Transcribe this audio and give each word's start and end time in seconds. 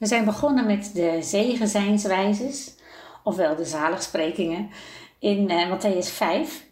We 0.00 0.06
zijn 0.06 0.24
begonnen 0.24 0.66
met 0.66 0.90
de 0.94 1.18
zegenzijnswijzes, 1.22 2.74
ofwel 3.24 3.56
de 3.56 3.64
zaligsprekingen, 3.64 4.70
in 5.18 5.50
uh, 5.50 5.70
Matthäus 5.70 6.06
5. 6.12 6.66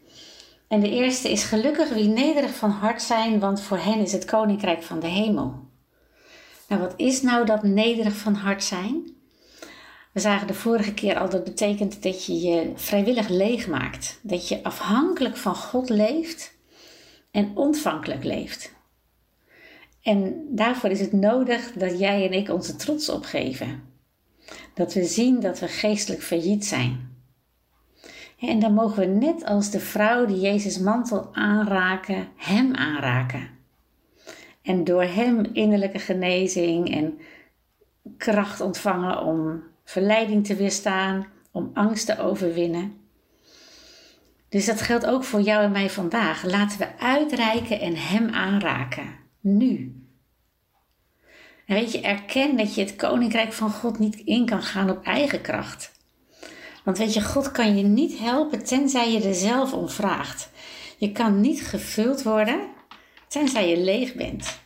En 0.69 0.81
de 0.81 0.91
eerste 0.91 1.31
is 1.31 1.45
gelukkig 1.45 1.89
wie 1.89 2.09
nederig 2.09 2.55
van 2.55 2.71
hart 2.71 3.03
zijn, 3.03 3.41
want 3.41 3.61
voor 3.61 3.79
hen 3.79 3.99
is 3.99 4.13
het 4.13 4.25
koninkrijk 4.25 4.83
van 4.83 5.01
de 5.01 5.07
hemel. 5.07 5.55
Nou, 6.69 6.81
wat 6.81 6.95
is 6.97 7.23
nou 7.23 7.47
dat 7.47 7.63
nederig 7.63 8.17
van 8.17 8.35
hart 8.35 8.65
zijn? 8.65 9.17
We 10.13 10.21
zagen 10.21 10.47
de 10.47 10.55
vorige 10.55 10.95
keer 10.95 11.19
al 11.19 11.29
dat 11.29 11.45
betekent 11.45 12.03
dat 12.03 12.25
je 12.25 12.41
je 12.41 12.73
vrijwillig 12.75 13.29
leeg 13.29 13.67
maakt. 13.67 14.21
Dat 14.23 14.49
je 14.49 14.63
afhankelijk 14.63 15.37
van 15.37 15.55
God 15.55 15.89
leeft 15.89 16.55
en 17.31 17.51
ontvankelijk 17.55 18.25
leeft. 18.25 18.77
En 20.03 20.47
daarvoor 20.51 20.91
is 20.91 21.01
het 21.01 21.13
nodig 21.13 21.73
dat 21.73 21.99
jij 21.99 22.27
en 22.27 22.33
ik 22.33 22.49
onze 22.49 22.77
trots 22.77 23.09
opgeven. 23.09 23.83
Dat 24.75 24.95
we 24.95 25.05
zien 25.05 25.41
dat 25.41 25.59
we 25.59 25.69
geestelijk 25.69 26.23
failliet 26.23 26.67
zijn. 26.67 27.17
En 28.39 28.59
dan 28.59 28.75
mogen 28.75 28.99
we 28.99 29.07
net 29.07 29.45
als 29.45 29.71
de 29.71 29.81
vrouw 29.81 30.27
die 30.27 30.41
Jezus 30.41 30.79
mantel 30.79 31.29
aanraken, 31.33 32.29
Hem 32.37 32.75
aanraken. 32.75 33.49
En 34.63 34.85
door 34.85 35.03
Hem 35.03 35.45
innerlijke 35.53 35.99
genezing 35.99 36.95
en 36.95 37.19
kracht 38.17 38.61
ontvangen 38.61 39.23
om 39.23 39.63
verleiding 39.85 40.47
te 40.47 40.55
weerstaan, 40.55 41.27
om 41.51 41.71
angst 41.75 42.07
te 42.07 42.19
overwinnen. 42.19 42.97
Dus 44.49 44.67
dat 44.67 44.81
geldt 44.81 45.07
ook 45.07 45.25
voor 45.25 45.41
jou 45.41 45.65
en 45.65 45.73
mij 45.73 45.91
vandaag. 45.91 46.45
Laten 46.45 46.79
we 46.79 46.99
uitreiken 46.99 47.81
en 47.81 47.97
Hem 47.97 48.29
aanraken. 48.29 49.27
Nu. 49.57 50.03
En 51.67 51.75
weet 51.75 51.93
je, 51.93 52.01
erken 52.01 52.57
dat 52.57 52.75
je 52.75 52.81
het 52.81 52.97
koninkrijk 52.97 53.53
van 53.53 53.71
God 53.71 53.99
niet 53.99 54.17
in 54.17 54.47
kan 54.47 54.63
gaan 54.63 54.91
op 54.91 55.05
eigen 55.05 55.41
kracht. 55.41 55.93
Want 56.85 56.99
weet 56.99 57.15
je, 57.15 57.23
God 57.23 57.53
kan 57.53 57.77
je 57.77 57.83
niet 57.83 58.19
helpen 58.19 58.65
tenzij 58.65 59.13
je 59.13 59.23
er 59.23 59.35
zelf 59.35 59.73
om 59.73 59.89
vraagt. 59.89 60.51
Je 60.99 61.13
kan 61.13 61.41
niet 61.41 61.63
gevuld 61.63 62.23
worden 62.23 62.61
tenzij 63.29 63.69
je 63.69 63.77
leeg 63.77 64.15
bent. 64.15 64.59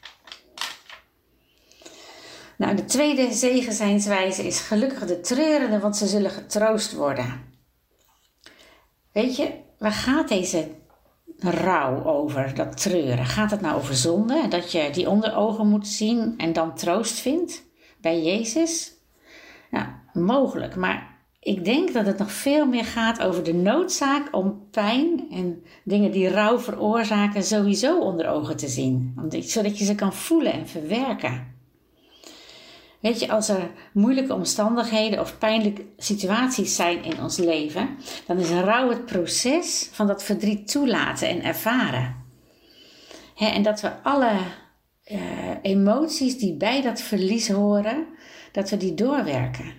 Nou, 2.57 2.77
de 2.77 2.85
tweede 2.85 3.33
zegenzijnswijze 3.33 4.47
is 4.47 4.61
gelukkig 4.61 5.07
de 5.07 5.21
treurende, 5.21 5.79
want 5.79 5.97
ze 5.97 6.07
zullen 6.07 6.31
getroost 6.31 6.93
worden. 6.93 7.55
Weet 9.13 9.37
je, 9.37 9.53
waar 9.79 9.93
gaat 9.93 10.29
deze 10.29 10.69
rouw 11.43 12.05
over, 12.05 12.55
dat 12.55 12.81
treuren? 12.83 13.27
Gaat 13.27 13.51
het 13.51 13.61
nou 13.61 13.77
over 13.77 13.95
zonde? 13.95 14.49
Dat 14.49 14.73
je 14.73 14.91
die 14.93 15.09
onder 15.09 15.37
ogen 15.37 15.69
moet 15.69 15.89
zien 15.89 16.35
en 16.37 16.53
dan 16.53 16.75
troost 16.75 17.21
vindt 17.21 17.65
bij 18.01 18.23
Jezus? 18.23 18.93
Nou, 19.71 19.87
mogelijk, 20.13 20.77
maar 20.77 21.13
ik 21.41 21.65
denk 21.65 21.93
dat 21.93 22.07
het 22.07 22.19
nog 22.19 22.33
veel 22.33 22.67
meer 22.67 22.85
gaat 22.85 23.23
over 23.23 23.43
de 23.43 23.55
noodzaak 23.55 24.29
om 24.31 24.67
pijn 24.71 25.27
en 25.31 25.63
dingen 25.85 26.11
die 26.11 26.29
rouw 26.29 26.59
veroorzaken 26.59 27.43
sowieso 27.43 27.99
onder 28.01 28.29
ogen 28.29 28.57
te 28.57 28.69
zien, 28.69 29.15
zodat 29.41 29.79
je 29.79 29.85
ze 29.85 29.95
kan 29.95 30.13
voelen 30.13 30.53
en 30.53 30.69
verwerken. 30.69 31.52
Weet 33.03 33.21
je, 33.21 33.29
als 33.29 33.49
er 33.49 33.71
moeilijke 33.93 34.35
omstandigheden 34.35 35.21
of 35.21 35.39
pijnlijke 35.39 35.85
situaties 35.97 36.77
zijn 36.77 37.05
in 37.05 37.23
ons 37.23 37.37
leven, 37.37 37.89
dan 38.27 38.39
is 38.39 38.51
rouw 38.51 38.89
het 38.89 39.07
proces 39.07 39.89
van 39.93 40.07
dat 40.07 40.23
verdriet 40.23 40.71
toelaten 40.71 41.29
en 41.29 41.43
ervaren. 41.43 42.17
en 43.37 43.63
dat 43.63 43.81
we 43.81 44.03
alle 44.03 44.33
uh, 45.07 45.19
emoties 45.63 46.39
die 46.39 46.57
bij 46.57 46.83
dat 46.83 47.01
verlies 47.01 47.49
horen, 47.49 48.07
dat 48.53 48.71
we 48.71 48.77
die 48.77 48.95
doorwerken. 48.95 49.75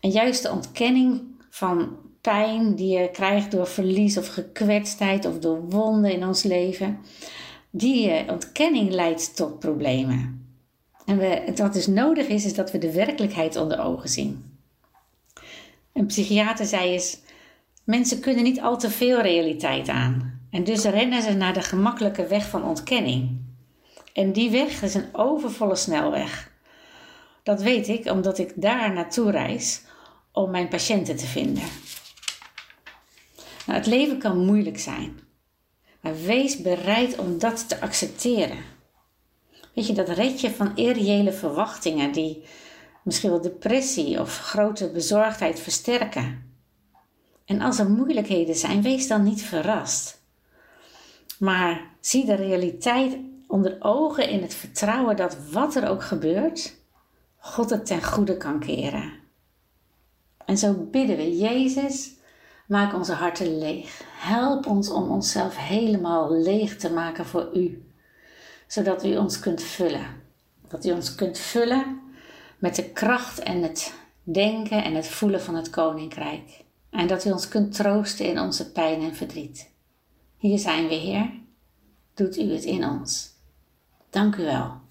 En 0.00 0.10
juist 0.10 0.42
de 0.42 0.50
ontkenning 0.50 1.22
van 1.50 1.96
pijn 2.20 2.74
die 2.74 2.98
je 2.98 3.10
krijgt 3.10 3.50
door 3.50 3.66
verlies 3.66 4.18
of 4.18 4.28
gekwetstheid 4.28 5.24
of 5.24 5.38
door 5.38 5.68
wonden 5.68 6.12
in 6.12 6.26
ons 6.26 6.42
leven, 6.42 6.98
die 7.70 8.08
uh, 8.08 8.30
ontkenning 8.30 8.90
leidt 8.90 9.36
tot 9.36 9.58
problemen. 9.58 10.47
En 11.08 11.56
wat 11.56 11.72
dus 11.72 11.86
nodig 11.86 12.26
is, 12.26 12.44
is 12.44 12.54
dat 12.54 12.70
we 12.70 12.78
de 12.78 12.92
werkelijkheid 12.92 13.56
onder 13.56 13.80
ogen 13.80 14.08
zien. 14.08 14.58
Een 15.92 16.06
psychiater 16.06 16.66
zei 16.66 16.92
eens: 16.92 17.18
mensen 17.84 18.20
kunnen 18.20 18.44
niet 18.44 18.60
al 18.60 18.78
te 18.78 18.90
veel 18.90 19.20
realiteit 19.20 19.88
aan. 19.88 20.40
En 20.50 20.64
dus 20.64 20.84
rennen 20.84 21.22
ze 21.22 21.32
naar 21.32 21.52
de 21.52 21.62
gemakkelijke 21.62 22.26
weg 22.26 22.48
van 22.48 22.64
ontkenning. 22.64 23.40
En 24.12 24.32
die 24.32 24.50
weg 24.50 24.82
is 24.82 24.94
een 24.94 25.08
overvolle 25.12 25.76
snelweg. 25.76 26.52
Dat 27.42 27.62
weet 27.62 27.88
ik 27.88 28.10
omdat 28.10 28.38
ik 28.38 28.52
daar 28.54 28.92
naartoe 28.92 29.30
reis 29.30 29.82
om 30.32 30.50
mijn 30.50 30.68
patiënten 30.68 31.16
te 31.16 31.26
vinden. 31.26 31.64
Nou, 33.66 33.78
het 33.78 33.86
leven 33.86 34.18
kan 34.18 34.44
moeilijk 34.44 34.78
zijn, 34.78 35.20
maar 36.00 36.20
wees 36.20 36.62
bereid 36.62 37.18
om 37.18 37.38
dat 37.38 37.68
te 37.68 37.80
accepteren. 37.80 38.76
Weet 39.78 39.86
je, 39.86 39.92
dat 39.92 40.08
redje 40.08 40.50
van 40.50 40.76
irreële 40.76 41.32
verwachtingen 41.32 42.12
die 42.12 42.44
misschien 43.02 43.30
wel 43.30 43.40
depressie 43.40 44.20
of 44.20 44.38
grote 44.38 44.90
bezorgdheid 44.90 45.60
versterken. 45.60 46.52
En 47.44 47.60
als 47.60 47.78
er 47.78 47.90
moeilijkheden 47.90 48.54
zijn, 48.54 48.82
wees 48.82 49.08
dan 49.08 49.22
niet 49.22 49.42
verrast. 49.42 50.22
Maar 51.38 51.90
zie 52.00 52.24
de 52.24 52.34
realiteit 52.34 53.18
onder 53.46 53.76
ogen 53.80 54.28
in 54.28 54.42
het 54.42 54.54
vertrouwen 54.54 55.16
dat 55.16 55.36
wat 55.50 55.74
er 55.74 55.88
ook 55.88 56.02
gebeurt, 56.02 56.76
God 57.36 57.70
het 57.70 57.86
ten 57.86 58.02
goede 58.02 58.36
kan 58.36 58.60
keren. 58.60 59.12
En 60.44 60.58
zo 60.58 60.88
bidden 60.90 61.16
we, 61.16 61.36
Jezus, 61.36 62.14
maak 62.66 62.94
onze 62.94 63.12
harten 63.12 63.58
leeg. 63.58 64.02
Help 64.12 64.66
ons 64.66 64.90
om 64.90 65.10
onszelf 65.10 65.56
helemaal 65.56 66.32
leeg 66.32 66.76
te 66.76 66.92
maken 66.92 67.26
voor 67.26 67.50
U 67.54 67.82
zodat 68.68 69.04
u 69.04 69.16
ons 69.16 69.38
kunt 69.38 69.62
vullen. 69.62 70.06
Dat 70.68 70.84
u 70.84 70.92
ons 70.92 71.14
kunt 71.14 71.38
vullen 71.38 72.00
met 72.58 72.74
de 72.74 72.90
kracht 72.90 73.38
en 73.38 73.62
het 73.62 73.94
denken 74.22 74.84
en 74.84 74.94
het 74.94 75.06
voelen 75.06 75.42
van 75.42 75.54
het 75.54 75.70
koninkrijk. 75.70 76.64
En 76.90 77.06
dat 77.06 77.24
u 77.24 77.30
ons 77.30 77.48
kunt 77.48 77.74
troosten 77.74 78.26
in 78.26 78.40
onze 78.40 78.72
pijn 78.72 79.02
en 79.02 79.14
verdriet. 79.14 79.70
Hier 80.36 80.58
zijn 80.58 80.88
we, 80.88 80.94
Heer. 80.94 81.30
Doet 82.14 82.36
u 82.36 82.52
het 82.52 82.64
in 82.64 82.84
ons. 82.84 83.30
Dank 84.10 84.36
u 84.36 84.44
wel. 84.44 84.87